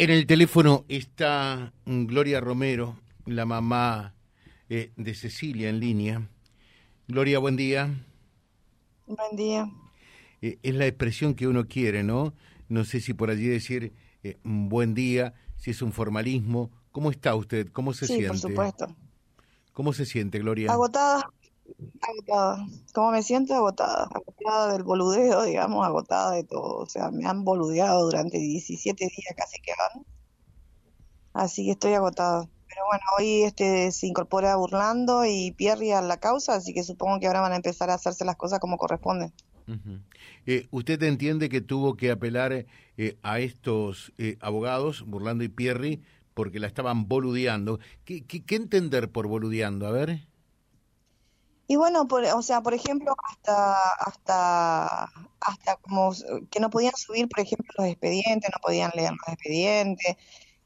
[0.00, 4.14] En el teléfono está Gloria Romero, la mamá
[4.68, 6.28] eh, de Cecilia en línea.
[7.08, 7.90] Gloria, buen día.
[9.08, 9.68] Buen día.
[10.40, 12.32] Eh, es la expresión que uno quiere, ¿no?
[12.68, 13.92] No sé si por allí decir
[14.22, 16.70] eh, buen día, si es un formalismo.
[16.92, 17.66] ¿Cómo está usted?
[17.72, 18.22] ¿Cómo se siente?
[18.22, 18.96] Sí, por supuesto.
[19.72, 20.70] ¿Cómo se siente, Gloria?
[20.70, 21.28] Agotada.
[22.08, 22.66] Agotada.
[22.94, 23.54] ¿Cómo me siento?
[23.54, 24.04] Agotada.
[24.04, 26.78] Agotada del boludeo, digamos, agotada de todo.
[26.78, 30.06] O sea, me han boludeado durante 17 días casi que van.
[31.34, 32.48] Así que estoy agotada.
[32.68, 37.18] Pero bueno, hoy este se incorpora Burlando y Pierre a la causa, así que supongo
[37.18, 39.32] que ahora van a empezar a hacerse las cosas como corresponden.
[40.46, 42.52] eh, ¿Usted entiende que tuvo que apelar
[42.96, 46.02] eh, a estos eh, abogados, Burlando y Pierri,
[46.34, 47.80] porque la estaban boludeando?
[48.04, 49.86] ¿Qué, qué, qué entender por boludeando?
[49.86, 50.20] A ver.
[51.70, 56.12] Y bueno, por, o sea, por ejemplo, hasta, hasta, hasta como
[56.50, 60.16] que no podían subir, por ejemplo, los expedientes, no podían leer los expedientes,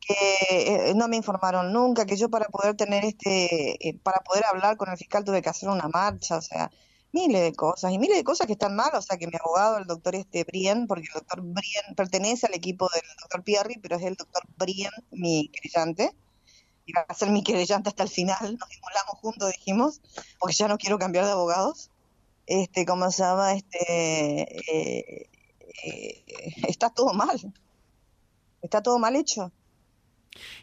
[0.00, 4.44] que eh, no me informaron nunca, que yo para poder tener este, eh, para poder
[4.46, 6.72] hablar con el fiscal tuve que hacer una marcha, o sea,
[7.12, 9.78] miles de cosas, y miles de cosas que están mal, o sea, que mi abogado,
[9.78, 13.96] el doctor este Brien, porque el doctor Brien pertenece al equipo del doctor Pierri, pero
[13.96, 16.12] es el doctor Brien, mi querellante,
[16.88, 20.00] iba a ser mi querellante hasta el final, nos inmolamos juntos, dijimos,
[20.40, 21.90] porque ya no quiero cambiar de abogados.
[22.46, 23.52] Este, ¿cómo se llama?
[23.52, 25.28] Este, eh,
[25.84, 26.24] eh,
[26.66, 27.38] está todo mal.
[28.62, 29.52] Está todo mal hecho.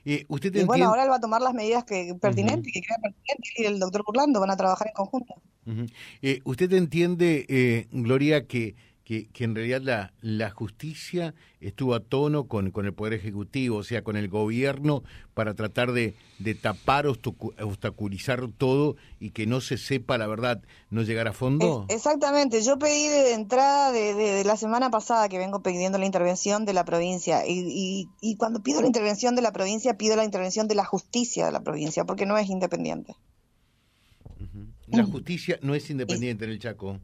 [0.03, 2.73] Eh, ¿usted y bueno, ahora él va a tomar las medidas que pertinentes, uh -huh.
[2.73, 5.35] que crea pertinentes, y el doctor Burlando van a trabajar en conjunto.
[5.67, 6.41] Uh -huh.
[6.43, 12.71] ¿Usted entiende, Gloria, que que, que, en realidad la, la justicia estuvo a tono con,
[12.71, 15.03] con, el Poder Ejecutivo, o sea, con el gobierno,
[15.35, 21.03] para tratar de, de tapar, obstaculizar todo y que no se sepa la verdad, no
[21.03, 21.85] llegar a fondo?
[21.89, 26.07] Exactamente, yo pedí de entrada de, de, de, la semana pasada que vengo pidiendo la
[26.07, 30.15] intervención de la provincia y, y, y cuando pido la intervención de la provincia, pido
[30.15, 33.15] la intervención de la justicia de la provincia, porque no es independiente.
[34.87, 36.99] La justicia no es independiente en el Chaco.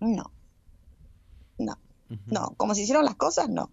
[0.00, 0.30] No.
[1.58, 1.78] No,
[2.26, 3.70] no, como se hicieron las cosas, no.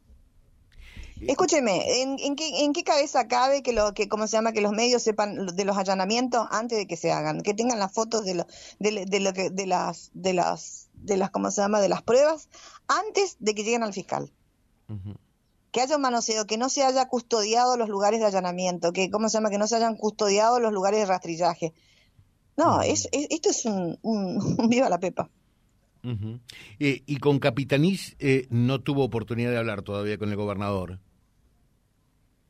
[1.22, 4.62] Escúcheme, ¿en, en, qué, ¿en, qué, cabeza cabe que lo que cómo se llama que
[4.62, 8.24] los medios sepan de los allanamientos antes de que se hagan, que tengan las fotos
[8.24, 8.48] de lo,
[8.80, 12.04] de, de lo que de las de las de las cómo se llama de las
[12.04, 12.48] pruebas
[12.88, 14.32] antes de que lleguen al fiscal?
[14.88, 15.18] Uh -huh.
[15.72, 19.28] Que haya un manoseo, que no se haya custodiado los lugares de allanamiento, que cómo
[19.28, 21.74] se llama que no se hayan custodiado los lugares de rastrillaje.
[22.56, 22.86] No, uh -huh.
[22.86, 25.30] es, es, esto es un, un, un viva la pepa.
[26.04, 26.40] Uh -huh.
[26.80, 31.00] eh, y con Capitanís eh, no tuvo oportunidad de hablar todavía con el gobernador.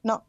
[0.03, 0.23] No.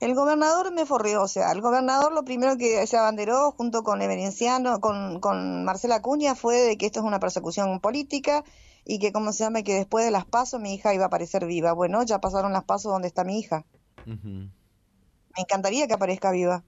[0.00, 4.02] El gobernador me forrió, o sea, el gobernador lo primero que se abanderó junto con
[4.02, 8.44] Everenciano, con, con Marcela Cuña, fue de que esto es una persecución política
[8.84, 11.46] y que, como se llama, que después de las pasos mi hija iba a aparecer
[11.46, 11.72] viva.
[11.72, 13.64] Bueno, ya pasaron las pasos donde está mi hija.
[14.06, 14.50] Uh -huh.
[15.36, 16.62] Me encantaría que aparezca viva.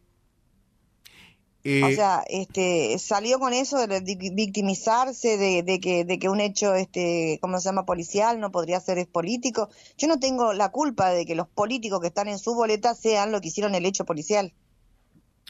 [1.68, 6.38] Eh, o sea, este, salió con eso de victimizarse, de, de, que, de que un
[6.38, 7.84] hecho, este, ¿cómo se llama?
[7.84, 9.68] Policial no podría ser es político.
[9.98, 13.32] Yo no tengo la culpa de que los políticos que están en su boleta sean
[13.32, 14.54] lo que hicieron el hecho policial.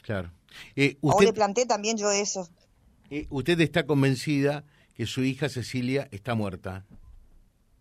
[0.01, 0.31] Claro.
[0.75, 2.49] Eh, usted, o le planteé también yo eso.
[3.11, 4.63] Eh, ¿Usted está convencida
[4.95, 6.83] que su hija Cecilia está muerta?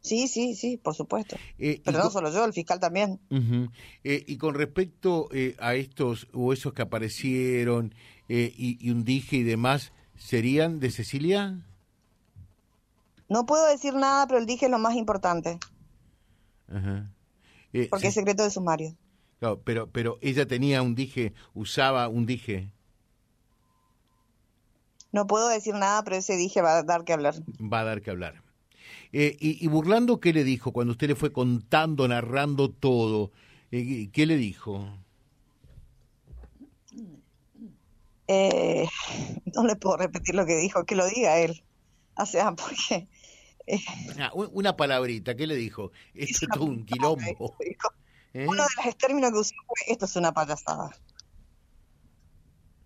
[0.07, 1.37] Sí, sí, sí, por supuesto.
[1.59, 3.19] Eh, Pero no solo yo, el fiscal también.
[3.29, 3.71] Uh -huh.
[4.05, 7.93] eh, y con respecto eh, a estos huesos que aparecieron
[8.29, 11.61] y, y, un dije y demás, ¿serían de Cecilia?
[13.29, 15.59] No puedo decir nada, pero el dije es lo más importante.
[16.69, 17.09] -huh.
[17.91, 18.09] Porque sí.
[18.09, 18.97] es secreto de sumario.
[19.41, 22.71] Claro, pero, pero ella tenía un dije, usaba un dije.
[25.13, 27.35] No puedo decir nada, pero ese dije va a dar que hablar.
[27.61, 28.46] Va a dar que hablar.
[29.13, 33.33] Eh, y, y, Burlando, ¿qué le dijo cuando usted le fue contando, narrando todo?
[33.71, 34.89] Eh, ¿Qué le dijo?
[38.29, 38.87] Eh,
[39.55, 41.63] no le puedo repetir lo que dijo, que lo diga él.
[42.17, 43.09] O sea, porque...
[44.21, 45.91] Ah, una palabrita, ¿qué le dijo?
[46.15, 47.57] Esto es todo un quilombo.
[48.33, 48.47] ¿Eh?
[48.47, 50.91] Uno de los términos que usó fue, esto es una payasada.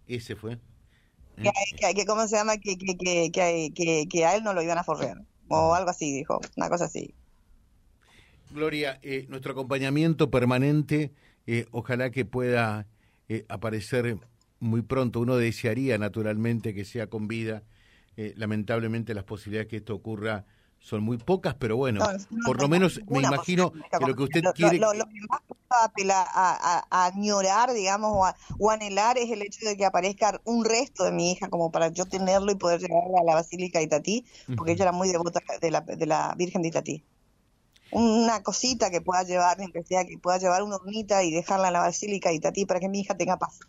[0.07, 0.59] Ese fue.
[1.37, 2.57] Que, que, que, ¿Cómo se llama?
[2.57, 6.13] Que, que, que, que, que, a él no lo iban a forrear o algo así,
[6.13, 7.15] dijo, una cosa así.
[8.51, 11.13] Gloria, eh, nuestro acompañamiento permanente,
[11.47, 12.87] eh, ojalá que pueda
[13.29, 14.19] eh, aparecer
[14.59, 15.21] muy pronto.
[15.21, 17.63] Uno desearía naturalmente que sea con vida.
[18.37, 20.45] lamentablemente las posibilidades que esto ocurra
[20.81, 24.23] son muy pocas, pero bueno, no, no, por lo menos me imagino que lo que
[24.23, 24.79] usted lo, quiere...
[24.79, 25.41] Lo, lo, que más
[25.85, 29.85] apela a, a, a, añorar, digamos, o, a, o anhelar es el hecho de que
[29.85, 33.35] aparezca un resto de mi hija como para yo tenerlo y poder llegar a la
[33.35, 34.25] Basílica de Itatí,
[34.57, 34.71] porque uh -huh.
[34.73, 37.05] ella era muy devota de la, de la Virgen de Itatí.
[37.93, 41.73] una cosita que pueda llevar, que sea que pueda llevar una hornita y dejarla en
[41.75, 43.61] la basílica y tatí para que mi hija tenga paz.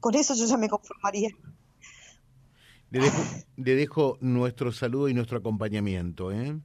[0.00, 1.30] Con eso yo ya me conformaría.
[2.90, 3.22] Le dejo,
[3.56, 6.32] le dejo nuestro saludo y nuestro acompañamiento.
[6.32, 6.58] ¿eh?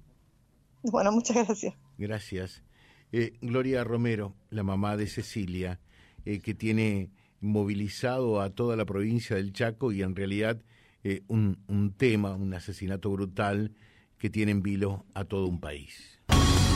[0.83, 1.75] Bueno, muchas gracias.
[1.97, 2.63] Gracias.
[3.11, 5.79] Eh, Gloria Romero, la mamá de Cecilia,
[6.25, 7.11] eh, que tiene
[7.41, 10.61] movilizado a toda la provincia del Chaco y en realidad
[11.03, 13.75] eh, un, un tema, un asesinato brutal
[14.17, 16.15] que tiene en vilo a todo un país